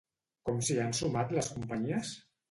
[0.49, 2.15] Com s'hi han sumat les companyies?